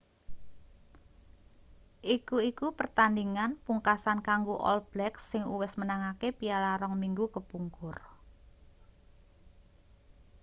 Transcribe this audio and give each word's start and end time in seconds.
iki 2.15 2.35
iku 2.51 2.67
pertandhingan 2.79 3.51
pungkasan 3.65 4.19
kanggo 4.27 4.55
all 4.67 4.79
blacks 4.91 5.23
sing 5.31 5.43
uwis 5.55 5.73
menangake 5.81 6.27
piala 6.39 6.71
rong 6.81 6.95
minggu 7.03 7.25
kepungkur 7.35 7.97